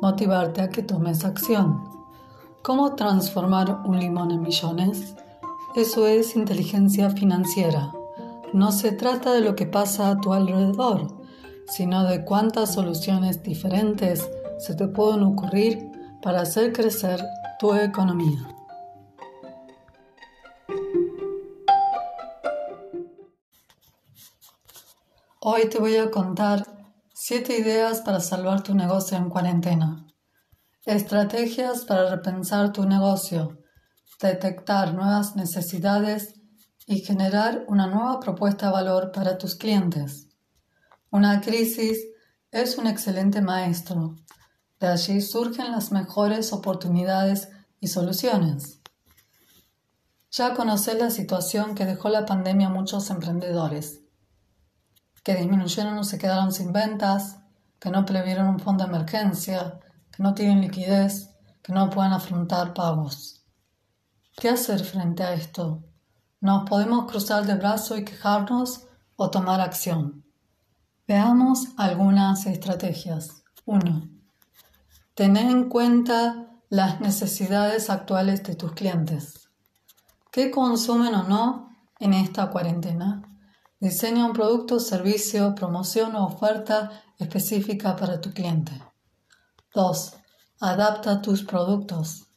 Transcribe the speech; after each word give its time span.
motivarte 0.00 0.60
a 0.60 0.70
que 0.70 0.82
tomes 0.82 1.24
acción. 1.24 1.82
¿Cómo 2.62 2.94
transformar 2.94 3.82
un 3.84 3.98
limón 3.98 4.30
en 4.30 4.42
millones? 4.42 5.14
Eso 5.74 6.06
es 6.06 6.36
inteligencia 6.36 7.10
financiera. 7.10 7.92
No 8.52 8.72
se 8.72 8.92
trata 8.92 9.32
de 9.32 9.40
lo 9.40 9.54
que 9.56 9.66
pasa 9.66 10.10
a 10.10 10.20
tu 10.20 10.32
alrededor, 10.32 11.08
sino 11.68 12.04
de 12.04 12.24
cuántas 12.24 12.74
soluciones 12.74 13.42
diferentes 13.42 14.28
se 14.58 14.74
te 14.74 14.88
pueden 14.88 15.22
ocurrir 15.22 15.90
para 16.22 16.40
hacer 16.40 16.72
crecer 16.72 17.22
tu 17.58 17.74
economía. 17.74 18.48
Hoy 25.40 25.68
te 25.68 25.78
voy 25.78 25.96
a 25.96 26.10
contar 26.10 26.75
7 27.18 27.56
ideas 27.56 28.02
para 28.02 28.20
salvar 28.20 28.62
tu 28.62 28.74
negocio 28.74 29.16
en 29.16 29.30
cuarentena. 29.30 30.06
Estrategias 30.84 31.86
para 31.86 32.10
repensar 32.10 32.74
tu 32.74 32.84
negocio, 32.84 33.58
detectar 34.20 34.92
nuevas 34.92 35.34
necesidades 35.34 36.34
y 36.86 36.98
generar 36.98 37.64
una 37.68 37.86
nueva 37.86 38.20
propuesta 38.20 38.66
de 38.66 38.72
valor 38.72 39.12
para 39.12 39.38
tus 39.38 39.54
clientes. 39.54 40.28
Una 41.10 41.40
crisis 41.40 41.98
es 42.50 42.76
un 42.76 42.86
excelente 42.86 43.40
maestro. 43.40 44.16
De 44.78 44.88
allí 44.88 45.22
surgen 45.22 45.72
las 45.72 45.92
mejores 45.92 46.52
oportunidades 46.52 47.48
y 47.80 47.86
soluciones. 47.88 48.82
Ya 50.30 50.52
conoces 50.52 50.98
la 50.98 51.10
situación 51.10 51.74
que 51.74 51.86
dejó 51.86 52.10
la 52.10 52.26
pandemia 52.26 52.66
a 52.66 52.74
muchos 52.74 53.08
emprendedores 53.08 54.05
que 55.26 55.34
disminuyeron 55.34 55.98
o 55.98 56.04
se 56.04 56.18
quedaron 56.18 56.52
sin 56.52 56.72
ventas, 56.72 57.38
que 57.80 57.90
no 57.90 58.06
previeron 58.06 58.46
un 58.46 58.60
fondo 58.60 58.84
de 58.84 58.90
emergencia, 58.90 59.80
que 60.12 60.22
no 60.22 60.34
tienen 60.34 60.60
liquidez, 60.60 61.30
que 61.64 61.72
no 61.72 61.90
pueden 61.90 62.12
afrontar 62.12 62.72
pagos. 62.74 63.44
¿Qué 64.36 64.48
hacer 64.50 64.84
frente 64.84 65.24
a 65.24 65.34
esto? 65.34 65.82
Nos 66.40 66.70
podemos 66.70 67.10
cruzar 67.10 67.44
de 67.44 67.56
brazos 67.56 67.98
y 67.98 68.04
quejarnos 68.04 68.86
o 69.16 69.28
tomar 69.28 69.60
acción. 69.60 70.24
Veamos 71.08 71.70
algunas 71.76 72.46
estrategias. 72.46 73.42
1. 73.64 74.08
Tener 75.16 75.50
en 75.50 75.68
cuenta 75.68 76.52
las 76.68 77.00
necesidades 77.00 77.90
actuales 77.90 78.44
de 78.44 78.54
tus 78.54 78.74
clientes. 78.74 79.48
¿Qué 80.30 80.52
consumen 80.52 81.16
o 81.16 81.24
no 81.24 81.76
en 81.98 82.14
esta 82.14 82.48
cuarentena? 82.48 83.22
Diseña 83.78 84.24
un 84.24 84.32
producto, 84.32 84.80
servicio, 84.80 85.54
promoción 85.54 86.16
o 86.16 86.24
oferta 86.24 86.90
específica 87.18 87.94
para 87.94 88.22
tu 88.22 88.32
cliente. 88.32 88.72
2. 89.74 90.14
Adapta 90.60 91.20
tus 91.20 91.44
productos. 91.44 92.28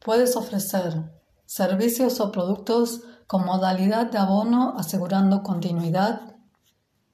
Puedes 0.00 0.34
ofrecer 0.34 1.12
servicios 1.44 2.18
o 2.18 2.32
productos 2.32 3.02
con 3.28 3.44
modalidad 3.44 4.10
de 4.10 4.18
abono 4.18 4.74
asegurando 4.76 5.44
continuidad. 5.44 6.36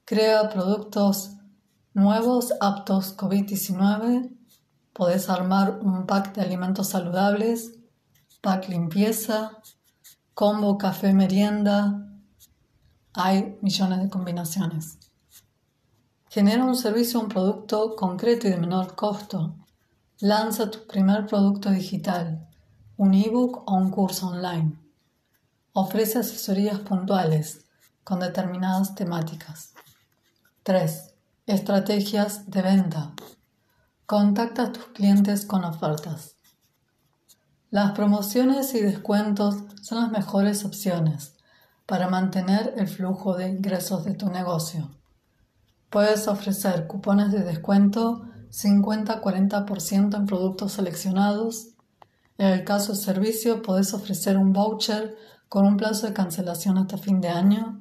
Crea 0.07 0.49
productos 0.49 1.33
nuevos 1.93 2.55
aptos 2.59 3.15
COVID-19. 3.19 4.35
Puedes 4.95 5.29
armar 5.29 5.81
un 5.81 6.07
pack 6.07 6.35
de 6.35 6.41
alimentos 6.41 6.89
saludables, 6.89 7.73
pack 8.41 8.71
limpieza, 8.71 9.59
combo 10.33 10.79
café 10.79 11.12
merienda, 11.12 12.12
hay 13.15 13.59
millones 13.61 14.00
de 14.03 14.09
combinaciones. 14.09 14.99
Genera 16.31 16.65
un 16.65 16.77
servicio 16.77 17.21
o 17.21 17.25
un 17.25 17.28
producto 17.28 17.95
concreto 17.95 18.47
y 18.47 18.50
de 18.50 18.56
menor 18.56 18.95
costo. 18.95 19.55
Lanza 20.21 20.71
tu 20.71 20.87
primer 20.87 21.27
producto 21.27 21.71
digital, 21.71 22.49
un 22.97 23.12
ebook 23.12 23.65
o 23.67 23.75
un 23.75 23.91
curso 23.91 24.28
online. 24.28 24.78
Ofrece 25.75 26.21
asesorías 26.21 26.81
puntuales 26.81 27.67
con 28.03 28.21
determinadas 28.21 28.95
temáticas. 28.95 29.75
3. 30.62 31.15
Estrategias 31.47 32.49
de 32.50 32.62
venta. 32.62 33.12
Contacta 34.06 34.65
a 34.65 34.73
tus 34.73 34.87
clientes 34.87 35.44
con 35.44 35.65
ofertas. 35.65 36.37
Las 37.71 37.93
promociones 37.93 38.75
y 38.75 38.81
descuentos 38.81 39.56
son 39.83 40.03
las 40.03 40.11
mejores 40.11 40.65
opciones 40.65 41.34
para 41.87 42.09
mantener 42.09 42.75
el 42.76 42.88
flujo 42.88 43.37
de 43.37 43.48
ingresos 43.48 44.04
de 44.04 44.15
tu 44.15 44.31
negocio. 44.31 44.91
Puedes 45.91 46.28
ofrecer 46.28 46.87
cupones 46.87 47.32
de 47.32 47.44
descuento 47.44 48.22
50-40% 48.50 50.16
en 50.16 50.26
productos 50.26 50.72
seleccionados. 50.72 51.69
En 52.38 52.48
el 52.48 52.65
caso 52.65 52.93
de 52.93 52.98
servicio, 52.98 53.62
puedes 53.62 53.94
ofrecer 53.94 54.37
un 54.37 54.53
voucher 54.53 55.16
con 55.48 55.66
un 55.66 55.76
plazo 55.76 56.06
de 56.06 56.12
cancelación 56.12 56.78
hasta 56.78 56.98
fin 56.98 57.20
de 57.20 57.28
año. 57.28 57.81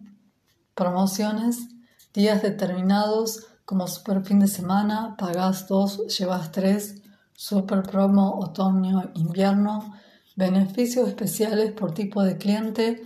Promociones, 0.75 1.69
días 2.13 2.41
determinados 2.41 3.47
como 3.65 3.87
super 3.87 4.23
fin 4.25 4.39
de 4.39 4.47
semana, 4.47 5.15
pagas 5.17 5.67
dos, 5.67 6.05
llevas 6.19 6.51
tres, 6.51 7.01
super 7.33 7.83
promo 7.83 8.39
otoño-invierno, 8.39 9.93
beneficios 10.35 11.07
especiales 11.07 11.71
por 11.71 11.93
tipo 11.93 12.23
de 12.23 12.37
cliente, 12.37 13.01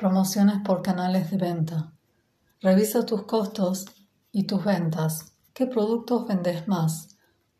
Promociones 0.00 0.62
por 0.64 0.80
canales 0.80 1.30
de 1.30 1.36
venta. 1.36 1.92
Revisa 2.62 3.04
tus 3.04 3.24
costos 3.24 3.84
y 4.32 4.44
tus 4.44 4.64
ventas. 4.64 5.34
¿Qué 5.52 5.66
productos 5.66 6.26
vendes 6.26 6.66
más? 6.66 7.18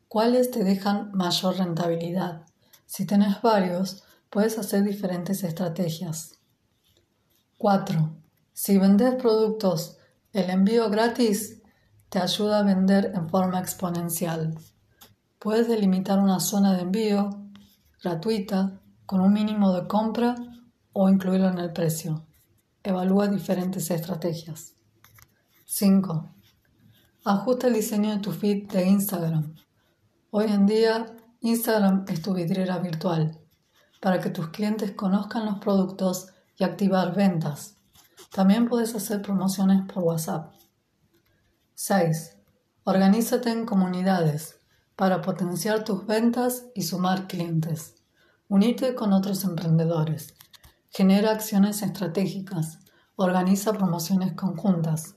¿Cuáles 0.09 0.51
te 0.51 0.65
dejan 0.65 1.13
mayor 1.13 1.59
rentabilidad? 1.59 2.47
Si 2.87 3.05
tenés 3.05 3.43
varios, 3.43 4.05
puedes 4.31 4.59
hacer 4.59 4.85
diferentes 4.85 5.45
estrategias. 5.45 6.41
4. 7.59 8.11
Si 8.55 8.79
vendes 8.79 9.17
productos, 9.17 9.99
el 10.33 10.49
envío 10.49 10.89
gratis 10.89 11.61
te 12.09 12.21
ayuda 12.21 12.61
a 12.61 12.63
vender 12.63 13.13
en 13.15 13.29
forma 13.29 13.61
exponencial. 13.61 14.57
Puedes 15.39 15.69
delimitar 15.69 16.19
una 16.19 16.41
zona 16.41 16.73
de 16.75 16.81
envío 16.81 17.29
gratuita 18.03 18.81
con 19.05 19.21
un 19.21 19.35
mínimo 19.35 19.75
de 19.75 19.87
compra 19.87 20.37
o 20.95 21.11
incluirlo 21.11 21.49
en 21.49 21.59
el 21.59 21.75
precio. 21.75 22.25
Evalúa 22.83 23.29
diferentes 23.29 23.91
estrategias. 23.91 24.73
5. 25.67 26.31
Ajusta 27.27 27.67
el 27.67 27.75
diseño 27.75 28.11
de 28.11 28.21
tu 28.21 28.33
feed 28.33 28.71
de 28.71 28.87
Instagram. 28.87 29.55
Hoy 30.31 30.47
en 30.47 30.65
día, 30.65 31.15
Instagram 31.43 32.07
es 32.09 32.23
tu 32.23 32.33
vidriera 32.33 32.79
virtual 32.79 33.39
para 34.01 34.19
que 34.19 34.31
tus 34.31 34.49
clientes 34.49 34.93
conozcan 34.93 35.45
los 35.45 35.59
productos 35.59 36.29
y 36.57 36.65
activar 36.65 37.15
ventas. 37.15 37.77
También 38.33 38.67
puedes 38.67 38.95
hacer 38.95 39.21
promociones 39.21 39.83
por 39.93 40.03
WhatsApp. 40.03 40.55
6. 41.75 42.39
Organízate 42.85 43.51
en 43.51 43.67
comunidades 43.67 44.59
para 44.97 45.21
potenciar 45.21 45.85
tus 45.85 46.07
ventas 46.07 46.65
y 46.75 46.81
sumar 46.81 47.27
clientes. 47.27 47.97
Unite 48.49 48.95
con 48.95 49.13
otros 49.13 49.45
emprendedores. 49.45 50.33
Genera 50.93 51.31
acciones 51.31 51.83
estratégicas. 51.83 52.81
Organiza 53.15 53.73
promociones 53.73 54.33
conjuntas. 54.33 55.15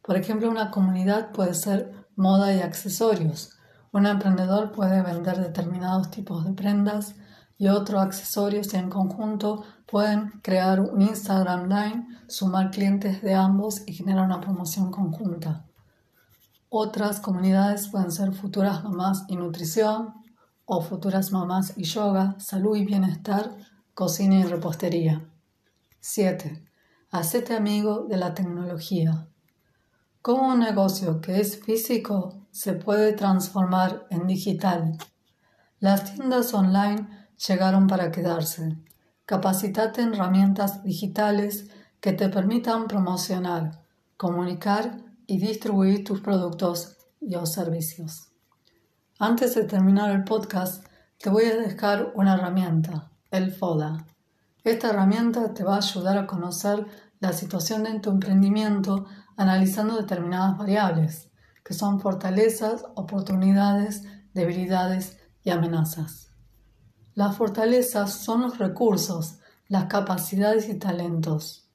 Por 0.00 0.16
ejemplo, 0.16 0.48
una 0.48 0.70
comunidad 0.70 1.32
puede 1.32 1.54
ser 1.54 2.06
moda 2.14 2.54
y 2.54 2.60
accesorios. 2.60 3.58
Un 3.90 4.06
emprendedor 4.06 4.70
puede 4.70 5.02
vender 5.02 5.40
determinados 5.40 6.12
tipos 6.12 6.44
de 6.44 6.52
prendas 6.52 7.16
y 7.56 7.66
otros 7.66 8.00
accesorios 8.00 8.72
en 8.74 8.90
conjunto 8.90 9.64
pueden 9.88 10.40
crear 10.40 10.78
un 10.80 11.02
Instagram 11.02 11.68
Line, 11.68 12.06
sumar 12.28 12.70
clientes 12.70 13.20
de 13.20 13.34
ambos 13.34 13.82
y 13.88 13.94
generar 13.94 14.24
una 14.24 14.40
promoción 14.40 14.92
conjunta. 14.92 15.64
Otras 16.68 17.18
comunidades 17.18 17.88
pueden 17.88 18.12
ser 18.12 18.32
futuras 18.32 18.84
mamás 18.84 19.24
y 19.26 19.34
nutrición 19.34 20.14
o 20.64 20.80
futuras 20.80 21.32
mamás 21.32 21.72
y 21.76 21.82
yoga, 21.82 22.36
salud 22.38 22.76
y 22.76 22.84
bienestar 22.84 23.50
cocina 23.98 24.36
y 24.36 24.44
repostería. 24.44 25.28
7. 25.98 26.64
Hacete 27.10 27.56
amigo 27.56 28.04
de 28.04 28.16
la 28.16 28.32
tecnología. 28.32 29.26
¿Cómo 30.22 30.52
un 30.52 30.60
negocio 30.60 31.20
que 31.20 31.40
es 31.40 31.60
físico 31.60 32.46
se 32.52 32.74
puede 32.74 33.12
transformar 33.14 34.06
en 34.10 34.28
digital? 34.28 34.96
Las 35.80 36.14
tiendas 36.14 36.54
online 36.54 37.08
llegaron 37.44 37.88
para 37.88 38.12
quedarse. 38.12 38.78
Capacitate 39.26 40.02
en 40.02 40.14
herramientas 40.14 40.84
digitales 40.84 41.68
que 41.98 42.12
te 42.12 42.28
permitan 42.28 42.86
promocionar, 42.86 43.82
comunicar 44.16 44.96
y 45.26 45.40
distribuir 45.40 46.04
tus 46.04 46.20
productos 46.20 46.98
y 47.20 47.34
o 47.34 47.44
servicios. 47.46 48.28
Antes 49.18 49.56
de 49.56 49.64
terminar 49.64 50.12
el 50.12 50.22
podcast, 50.22 50.86
te 51.18 51.30
voy 51.30 51.46
a 51.46 51.56
dejar 51.56 52.12
una 52.14 52.34
herramienta, 52.34 53.10
el 53.30 53.52
FODA. 53.52 54.06
Esta 54.64 54.90
herramienta 54.90 55.54
te 55.54 55.64
va 55.64 55.74
a 55.74 55.78
ayudar 55.78 56.18
a 56.18 56.26
conocer 56.26 56.86
la 57.20 57.32
situación 57.32 57.84
de 57.84 57.98
tu 58.00 58.10
emprendimiento 58.10 59.06
analizando 59.36 59.96
determinadas 59.96 60.56
variables, 60.56 61.30
que 61.64 61.74
son 61.74 62.00
fortalezas, 62.00 62.84
oportunidades, 62.94 64.02
debilidades 64.34 65.18
y 65.42 65.50
amenazas. 65.50 66.32
Las 67.14 67.36
fortalezas 67.36 68.12
son 68.12 68.42
los 68.42 68.58
recursos, 68.58 69.38
las 69.68 69.84
capacidades 69.84 70.68
y 70.68 70.74
talentos. 70.78 71.68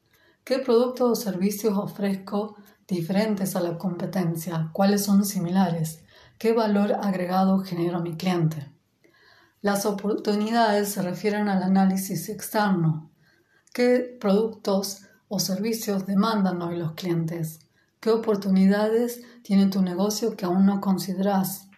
¿Qué 0.44 0.60
productos 0.60 1.12
o 1.12 1.22
servicios 1.22 1.78
ofrezco 1.78 2.56
diferentes 2.88 3.56
a 3.56 3.62
la 3.62 3.78
competencia? 3.78 4.70
¿Cuáles 4.74 5.04
son 5.04 5.26
similares? 5.26 6.04
¿Qué 6.38 6.54
valor 6.54 6.94
agregado 6.94 7.60
genero 7.60 7.98
a 7.98 8.02
mi 8.02 8.18
cliente? 8.18 8.73
Las 9.63 9.86
oportunidades 9.86 10.89
se 10.89 11.01
refieren 11.01 11.48
al 11.48 11.63
análisis 11.63 12.27
externo. 12.27 13.10
¿Qué 13.74 14.18
productos 14.19 15.04
o 15.30 15.39
servicios 15.39 16.06
demandan 16.06 16.62
hoy 16.62 16.77
los 16.77 16.92
clientes? 16.95 17.62
¿Qué 18.01 18.10
oportunidades 18.10 19.21
tiene 19.42 19.68
tu 19.68 19.81
negocio 19.81 20.36
que 20.36 20.44
aún 20.44 20.65
no 20.65 20.81
consideras? 20.81 21.69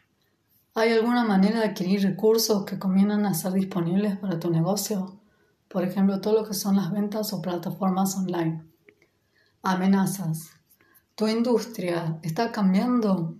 ¿Hay 0.73 0.93
alguna 0.93 1.25
manera 1.25 1.59
de 1.59 1.67
adquirir 1.67 2.01
recursos 2.01 2.65
que 2.65 2.79
convienen 2.79 3.23
a 3.27 3.35
ser 3.35 3.53
disponibles 3.53 4.17
para 4.17 4.39
tu 4.39 4.49
negocio? 4.49 5.19
Por 5.67 5.83
ejemplo, 5.83 6.21
todo 6.21 6.41
lo 6.41 6.47
que 6.47 6.55
son 6.55 6.77
las 6.77 6.91
ventas 6.91 7.33
o 7.33 7.41
plataformas 7.43 8.15
online. 8.15 8.65
Amenazas. 9.61 10.49
¿Tu 11.13 11.27
industria 11.27 12.17
está 12.23 12.51
cambiando? 12.51 13.37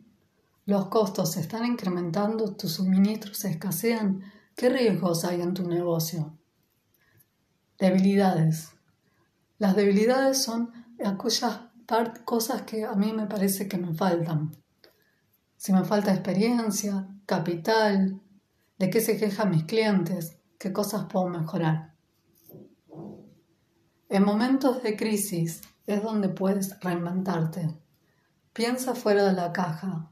¿Los 0.68 0.88
costos 0.89 1.31
se 1.31 1.42
están 1.42 1.65
incrementando? 1.65 2.56
¿Tus 2.56 2.74
suministros 2.74 3.38
se 3.38 3.50
escasean? 3.50 4.24
¿Qué 4.56 4.69
riesgos 4.69 5.25
hay 5.25 5.42
en 5.42 5.54
tu 5.54 5.68
negocio? 5.68 6.38
Debilidades. 7.78 8.72
Las 9.57 9.75
debilidades 9.75 10.42
son 10.44 10.72
aquellas 11.04 11.62
cosas 12.24 12.62
que 12.63 12.86
a 12.86 12.94
mí 12.94 13.13
me 13.13 13.28
parece 13.28 13.68
que 13.68 13.78
me 13.78 13.94
faltan 13.94 14.52
si 15.66 15.74
me 15.74 15.84
falta 15.84 16.13
experiencia, 16.13 17.07
capital, 17.25 18.22
de 18.78 18.90
qué 18.92 19.02
se 19.02 19.18
quejan 19.18 19.50
mis 19.50 19.63
clientes, 19.63 20.38
qué 20.60 20.72
cosas 20.72 21.06
puedo 21.06 21.28
mejorar. 21.28 21.96
En 24.07 24.24
momentos 24.24 24.84
de 24.84 24.96
crisis 24.96 25.62
es 25.88 26.04
donde 26.04 26.30
puedes 26.30 26.80
reinventarte. 26.81 27.75
Piensa 28.54 28.94
fuera 28.94 29.24
de 29.24 29.34
la 29.34 29.52
caja. 29.52 30.12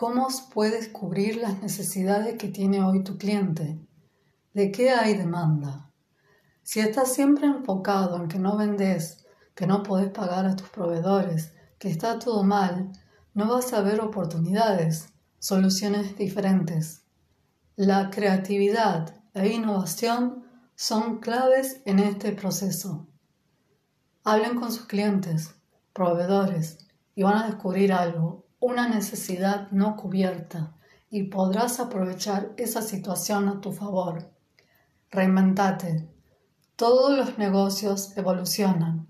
¿Cómo 0.00 0.28
puedes 0.54 0.88
cubrir 0.88 1.36
las 1.36 1.60
necesidades 1.60 2.38
que 2.38 2.48
tiene 2.48 2.82
hoy 2.82 3.04
tu 3.04 3.18
cliente? 3.18 3.78
¿De 4.54 4.72
qué 4.72 4.92
hay 4.92 5.12
demanda? 5.12 5.92
Si 6.62 6.80
estás 6.80 7.12
siempre 7.12 7.46
enfocado 7.46 8.16
en 8.16 8.26
que 8.26 8.38
no 8.38 8.56
vendes, 8.56 9.26
que 9.54 9.66
no 9.66 9.82
podés 9.82 10.08
pagar 10.08 10.46
a 10.46 10.56
tus 10.56 10.70
proveedores, 10.70 11.52
que 11.78 11.90
está 11.90 12.18
todo 12.18 12.44
mal, 12.44 12.92
no 13.34 13.46
vas 13.46 13.74
a 13.74 13.82
ver 13.82 14.00
oportunidades, 14.00 15.12
soluciones 15.38 16.16
diferentes. 16.16 17.02
La 17.76 18.08
creatividad 18.08 19.22
e 19.34 19.48
innovación 19.48 20.46
son 20.76 21.18
claves 21.18 21.82
en 21.84 21.98
este 21.98 22.32
proceso. 22.32 23.06
Hablen 24.24 24.58
con 24.58 24.72
sus 24.72 24.86
clientes, 24.86 25.56
proveedores, 25.92 26.88
y 27.14 27.22
van 27.22 27.36
a 27.36 27.46
descubrir 27.48 27.92
algo, 27.92 28.46
una 28.60 28.88
necesidad 28.88 29.70
no 29.70 29.96
cubierta, 29.96 30.76
y 31.10 31.24
podrás 31.24 31.80
aprovechar 31.80 32.52
esa 32.56 32.82
situación 32.82 33.48
a 33.48 33.60
tu 33.60 33.72
favor. 33.72 34.30
Reinventate. 35.10 36.08
Todos 36.76 37.16
los 37.16 37.36
negocios 37.38 38.16
evolucionan. 38.16 39.08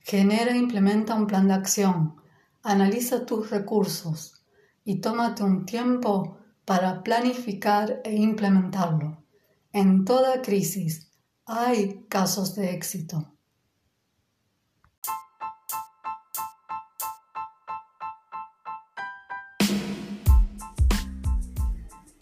Genera 0.00 0.52
e 0.52 0.58
implementa 0.58 1.14
un 1.14 1.28
plan 1.28 1.46
de 1.46 1.54
acción 1.54 2.22
Analiza 2.64 3.26
tus 3.26 3.50
recursos 3.50 4.44
y 4.84 5.00
tómate 5.00 5.42
un 5.42 5.66
tiempo 5.66 6.38
para 6.64 7.02
planificar 7.02 8.00
e 8.04 8.14
implementarlo. 8.14 9.24
En 9.72 10.04
toda 10.04 10.42
crisis 10.42 11.10
hay 11.44 12.06
casos 12.08 12.54
de 12.54 12.70
éxito. 12.70 13.31